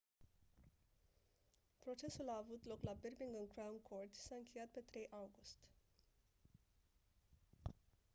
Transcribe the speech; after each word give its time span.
procesul 1.79 2.29
a 2.29 2.37
avut 2.43 2.65
loc 2.65 2.81
la 2.83 2.93
birmingham 3.01 3.47
crown 3.53 3.79
court 3.89 4.13
și 4.15 4.21
s-a 4.21 4.35
încheiat 4.35 4.67
pe 4.67 4.79
3 4.79 5.07
august 5.09 5.57